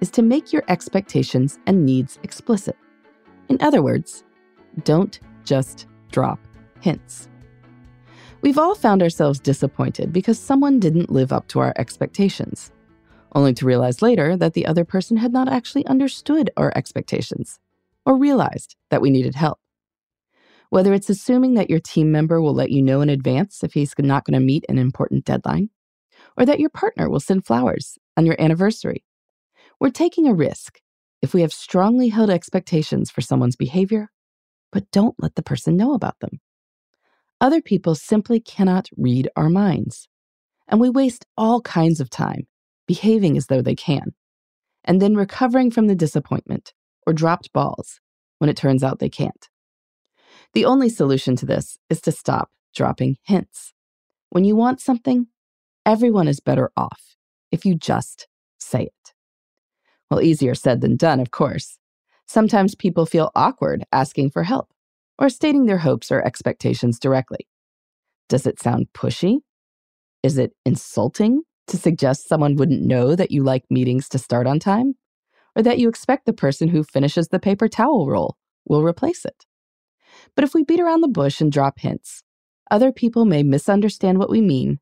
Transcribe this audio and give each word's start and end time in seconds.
is 0.00 0.10
to 0.10 0.22
make 0.22 0.52
your 0.52 0.62
expectations 0.68 1.58
and 1.66 1.84
needs 1.84 2.18
explicit. 2.22 2.76
In 3.48 3.58
other 3.60 3.82
words, 3.82 4.24
don't 4.84 5.18
just 5.44 5.86
drop 6.10 6.38
hints. 6.80 7.28
We've 8.42 8.58
all 8.58 8.74
found 8.74 9.02
ourselves 9.02 9.40
disappointed 9.40 10.12
because 10.12 10.38
someone 10.38 10.78
didn't 10.78 11.10
live 11.10 11.32
up 11.32 11.48
to 11.48 11.60
our 11.60 11.72
expectations, 11.76 12.70
only 13.34 13.54
to 13.54 13.66
realize 13.66 14.02
later 14.02 14.36
that 14.36 14.54
the 14.54 14.66
other 14.66 14.84
person 14.84 15.16
had 15.16 15.32
not 15.32 15.48
actually 15.48 15.86
understood 15.86 16.50
our 16.56 16.72
expectations 16.76 17.58
or 18.04 18.16
realized 18.16 18.76
that 18.90 19.00
we 19.00 19.10
needed 19.10 19.34
help. 19.34 19.58
Whether 20.70 20.92
it's 20.94 21.10
assuming 21.10 21.54
that 21.54 21.70
your 21.70 21.80
team 21.80 22.12
member 22.12 22.40
will 22.40 22.54
let 22.54 22.70
you 22.70 22.82
know 22.82 23.00
in 23.00 23.08
advance 23.08 23.62
if 23.64 23.72
he's 23.74 23.94
not 23.98 24.24
going 24.24 24.38
to 24.38 24.44
meet 24.44 24.64
an 24.68 24.78
important 24.78 25.24
deadline, 25.24 25.70
or 26.36 26.44
that 26.44 26.60
your 26.60 26.70
partner 26.70 27.08
will 27.08 27.20
send 27.20 27.46
flowers 27.46 27.98
on 28.16 28.26
your 28.26 28.36
anniversary, 28.38 29.04
we're 29.80 29.90
taking 29.90 30.26
a 30.26 30.34
risk 30.34 30.80
if 31.22 31.34
we 31.34 31.42
have 31.42 31.52
strongly 31.52 32.08
held 32.08 32.30
expectations 32.30 33.10
for 33.10 33.20
someone's 33.20 33.56
behavior, 33.56 34.10
but 34.72 34.90
don't 34.90 35.14
let 35.18 35.34
the 35.34 35.42
person 35.42 35.76
know 35.76 35.94
about 35.94 36.18
them. 36.20 36.40
Other 37.40 37.60
people 37.60 37.94
simply 37.94 38.40
cannot 38.40 38.88
read 38.96 39.28
our 39.36 39.50
minds. 39.50 40.08
And 40.68 40.80
we 40.80 40.88
waste 40.88 41.26
all 41.36 41.60
kinds 41.60 42.00
of 42.00 42.10
time 42.10 42.46
behaving 42.86 43.36
as 43.36 43.46
though 43.46 43.62
they 43.62 43.74
can, 43.74 44.14
and 44.84 45.02
then 45.02 45.14
recovering 45.14 45.70
from 45.70 45.86
the 45.86 45.94
disappointment 45.94 46.72
or 47.06 47.12
dropped 47.12 47.52
balls 47.52 48.00
when 48.38 48.50
it 48.50 48.56
turns 48.56 48.82
out 48.82 48.98
they 48.98 49.08
can't. 49.08 49.48
The 50.54 50.64
only 50.64 50.88
solution 50.88 51.36
to 51.36 51.46
this 51.46 51.78
is 51.90 52.00
to 52.02 52.12
stop 52.12 52.50
dropping 52.74 53.16
hints. 53.22 53.72
When 54.30 54.44
you 54.44 54.56
want 54.56 54.80
something, 54.80 55.26
everyone 55.84 56.28
is 56.28 56.40
better 56.40 56.70
off 56.76 57.16
if 57.50 57.64
you 57.64 57.74
just 57.74 58.28
say 58.58 58.84
it. 58.84 59.14
Well, 60.10 60.22
easier 60.22 60.54
said 60.54 60.80
than 60.80 60.96
done, 60.96 61.20
of 61.20 61.30
course. 61.30 61.78
Sometimes 62.26 62.74
people 62.74 63.06
feel 63.06 63.30
awkward 63.34 63.84
asking 63.92 64.30
for 64.30 64.44
help 64.44 64.72
or 65.18 65.28
stating 65.28 65.66
their 65.66 65.78
hopes 65.78 66.10
or 66.10 66.24
expectations 66.24 66.98
directly. 66.98 67.48
Does 68.28 68.46
it 68.46 68.60
sound 68.60 68.88
pushy? 68.94 69.38
Is 70.22 70.38
it 70.38 70.52
insulting 70.64 71.42
to 71.68 71.76
suggest 71.76 72.28
someone 72.28 72.56
wouldn't 72.56 72.82
know 72.82 73.14
that 73.14 73.30
you 73.30 73.42
like 73.42 73.64
meetings 73.70 74.08
to 74.10 74.18
start 74.18 74.46
on 74.46 74.58
time? 74.58 74.94
Or 75.54 75.62
that 75.62 75.78
you 75.78 75.88
expect 75.88 76.26
the 76.26 76.32
person 76.32 76.68
who 76.68 76.84
finishes 76.84 77.28
the 77.28 77.38
paper 77.38 77.68
towel 77.68 78.08
roll 78.08 78.36
will 78.66 78.82
replace 78.82 79.24
it? 79.24 79.46
But 80.34 80.44
if 80.44 80.54
we 80.54 80.64
beat 80.64 80.80
around 80.80 81.00
the 81.00 81.08
bush 81.08 81.40
and 81.40 81.50
drop 81.50 81.78
hints, 81.78 82.22
other 82.70 82.92
people 82.92 83.24
may 83.24 83.42
misunderstand 83.42 84.18
what 84.18 84.30
we 84.30 84.40
mean, 84.40 84.80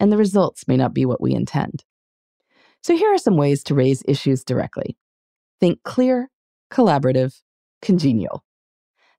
and 0.00 0.10
the 0.10 0.16
results 0.16 0.66
may 0.66 0.76
not 0.76 0.94
be 0.94 1.04
what 1.04 1.20
we 1.20 1.34
intend. 1.34 1.84
So 2.86 2.96
here 2.96 3.12
are 3.12 3.18
some 3.18 3.36
ways 3.36 3.64
to 3.64 3.74
raise 3.74 4.04
issues 4.06 4.44
directly. 4.44 4.96
Think 5.58 5.82
clear, 5.82 6.30
collaborative, 6.72 7.42
congenial. 7.82 8.44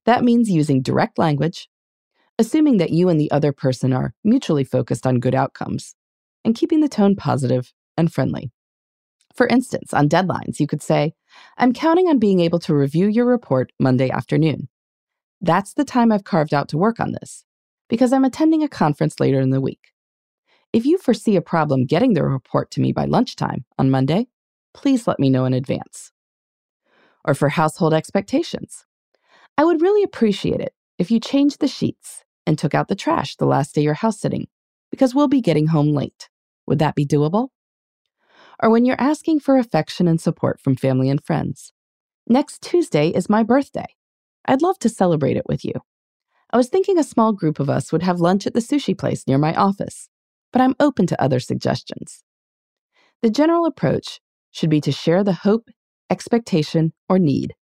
That 0.06 0.24
means 0.24 0.50
using 0.50 0.82
direct 0.82 1.18
language, 1.18 1.68
assuming 2.40 2.78
that 2.78 2.92
you 2.92 3.10
and 3.10 3.20
the 3.20 3.30
other 3.30 3.52
person 3.52 3.92
are 3.92 4.14
mutually 4.24 4.64
focused 4.64 5.06
on 5.06 5.20
good 5.20 5.36
outcomes, 5.36 5.96
and 6.46 6.56
keeping 6.56 6.80
the 6.80 6.88
tone 6.88 7.18
positive 7.18 7.74
and 7.98 8.10
friendly. 8.10 8.52
For 9.36 9.48
instance, 9.48 9.94
on 9.94 10.08
deadlines, 10.08 10.62
you 10.62 10.66
could 10.66 10.82
say, 10.82 11.14
I'm 11.58 11.74
counting 11.74 12.08
on 12.08 12.20
being 12.20 12.40
able 12.40 12.60
to 12.60 12.74
review 12.74 13.08
your 13.08 13.26
report 13.26 13.74
Monday 13.82 14.10
afternoon. 14.10 14.70
That's 15.42 15.74
the 15.74 15.84
time 15.84 16.14
I've 16.14 16.24
carved 16.24 16.54
out 16.54 16.70
to 16.70 16.78
work 16.78 17.02
on 17.02 17.12
this, 17.12 17.44
because 17.90 18.14
I'm 18.14 18.24
attending 18.24 18.64
a 18.64 18.70
conference 18.70 19.20
later 19.20 19.42
in 19.42 19.50
the 19.50 19.60
week. 19.60 19.92
If 20.74 20.86
you 20.86 20.98
foresee 20.98 21.36
a 21.36 21.42
problem 21.42 21.86
getting 21.86 22.14
the 22.14 22.24
report 22.24 22.72
to 22.72 22.82
me 22.82 22.92
by 22.92 23.06
lunchtime 23.06 23.66
on 23.78 23.90
Monday, 23.90 24.28
please 24.74 25.08
let 25.08 25.20
me 25.20 25.30
know 25.30 25.46
in 25.46 25.54
advance. 25.54 26.12
Or 27.26 27.34
for 27.34 27.50
household 27.50 27.94
expectations, 27.94 28.86
I 29.58 29.64
would 29.64 29.82
really 29.82 30.04
appreciate 30.04 30.60
it 30.60 30.74
if 31.00 31.10
you 31.10 31.20
changed 31.20 31.60
the 31.60 31.68
sheets 31.68 32.24
and 32.46 32.58
took 32.58 32.76
out 32.76 32.88
the 32.88 32.96
trash 32.96 33.36
the 33.36 33.46
last 33.46 33.76
day 33.76 33.82
you're 33.82 33.94
house 33.94 34.20
sitting, 34.20 34.48
because 34.92 35.16
we'll 35.16 35.28
be 35.28 35.42
getting 35.42 35.68
home 35.68 35.94
late. 35.94 36.30
Would 36.68 36.80
that 36.80 36.96
be 36.96 37.06
doable? 37.06 37.50
Or 38.62 38.70
when 38.70 38.86
you're 38.86 39.00
asking 39.00 39.40
for 39.40 39.58
affection 39.58 40.08
and 40.08 40.20
support 40.20 40.60
from 40.60 40.76
family 40.76 41.10
and 41.10 41.24
friends. 41.24 41.72
Next 42.28 42.62
Tuesday 42.62 43.10
is 43.10 43.30
my 43.30 43.42
birthday. 43.42 43.96
I'd 44.46 44.62
love 44.62 44.80
to 44.80 44.90
celebrate 44.90 45.38
it 45.38 45.48
with 45.48 45.64
you. 45.64 45.74
I 46.52 46.58
was 46.58 46.70
thinking 46.70 46.98
a 46.98 47.04
small 47.04 47.34
group 47.34 47.60
of 47.60 47.70
us 47.70 47.92
would 47.92 48.04
have 48.04 48.20
lunch 48.20 48.48
at 48.48 48.54
the 48.54 48.60
sushi 48.60 48.98
place 48.98 49.28
near 49.28 49.38
my 49.38 49.54
office, 49.54 50.10
but 50.52 50.62
I'm 50.62 50.76
open 50.80 51.08
to 51.08 51.22
other 51.22 51.40
suggestions. 51.40 52.24
The 53.22 53.30
general 53.30 53.66
approach 53.66 54.20
should 54.52 54.70
be 54.70 54.82
to 54.82 54.92
share 54.92 55.24
the 55.24 55.34
hope, 55.34 55.70
expectation, 56.10 56.94
or 57.10 57.20
need 57.20 57.54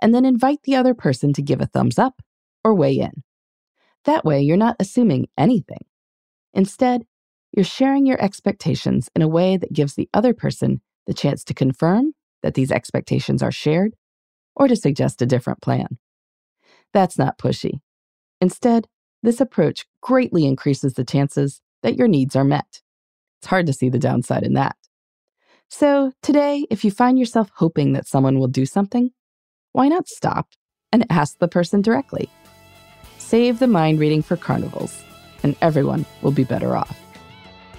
and 0.00 0.14
then 0.14 0.24
invite 0.24 0.62
the 0.64 0.76
other 0.76 0.94
person 0.94 1.32
to 1.32 1.42
give 1.42 1.60
a 1.60 1.66
thumbs 1.66 1.98
up 1.98 2.20
or 2.64 2.74
weigh 2.74 2.98
in. 2.98 3.22
That 4.04 4.24
way, 4.24 4.40
you're 4.40 4.56
not 4.56 4.76
assuming 4.78 5.28
anything. 5.36 5.84
Instead, 6.54 7.02
you're 7.52 7.64
sharing 7.64 8.06
your 8.06 8.22
expectations 8.22 9.08
in 9.16 9.22
a 9.22 9.28
way 9.28 9.56
that 9.56 9.72
gives 9.72 9.94
the 9.94 10.08
other 10.12 10.34
person 10.34 10.80
the 11.06 11.14
chance 11.14 11.44
to 11.44 11.54
confirm 11.54 12.12
that 12.42 12.54
these 12.54 12.70
expectations 12.70 13.42
are 13.42 13.52
shared 13.52 13.94
or 14.54 14.68
to 14.68 14.76
suggest 14.76 15.22
a 15.22 15.26
different 15.26 15.60
plan. 15.62 15.98
That's 16.92 17.18
not 17.18 17.38
pushy. 17.38 17.80
Instead, 18.40 18.86
this 19.22 19.40
approach 19.40 19.86
greatly 20.00 20.44
increases 20.44 20.94
the 20.94 21.04
chances 21.04 21.60
that 21.82 21.96
your 21.96 22.08
needs 22.08 22.36
are 22.36 22.44
met. 22.44 22.82
It's 23.40 23.48
hard 23.48 23.66
to 23.66 23.72
see 23.72 23.88
the 23.88 23.98
downside 23.98 24.42
in 24.42 24.54
that. 24.54 24.76
So, 25.68 26.12
today, 26.22 26.66
if 26.70 26.84
you 26.84 26.90
find 26.90 27.18
yourself 27.18 27.50
hoping 27.54 27.92
that 27.92 28.06
someone 28.06 28.38
will 28.38 28.48
do 28.48 28.66
something, 28.66 29.10
why 29.72 29.88
not 29.88 30.08
stop 30.08 30.48
and 30.92 31.04
ask 31.10 31.38
the 31.38 31.48
person 31.48 31.82
directly? 31.82 32.30
Save 33.18 33.58
the 33.58 33.66
mind 33.66 33.98
reading 33.98 34.22
for 34.22 34.36
carnivals, 34.36 35.02
and 35.42 35.56
everyone 35.60 36.06
will 36.22 36.30
be 36.30 36.44
better 36.44 36.76
off. 36.76 36.96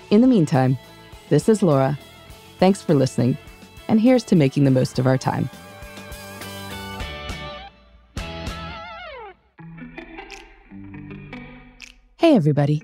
In 0.09 0.21
the 0.21 0.27
meantime, 0.27 0.77
this 1.29 1.47
is 1.47 1.63
Laura. 1.63 1.97
Thanks 2.59 2.81
for 2.81 2.93
listening, 2.93 3.37
and 3.87 4.01
here's 4.01 4.23
to 4.25 4.35
making 4.35 4.65
the 4.65 4.71
most 4.71 4.99
of 4.99 5.07
our 5.07 5.17
time. 5.17 5.49
Hey, 12.17 12.35
everybody. 12.35 12.83